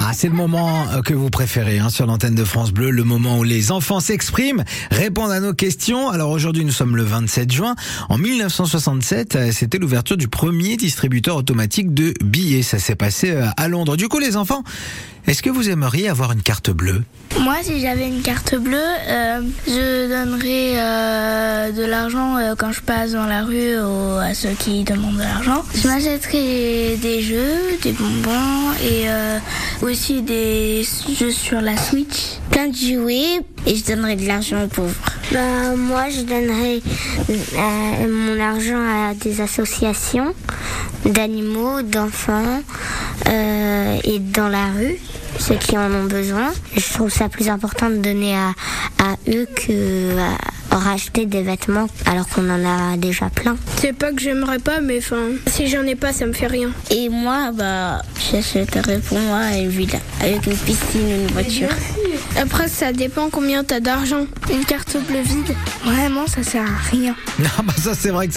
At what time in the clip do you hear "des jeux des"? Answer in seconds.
27.00-27.92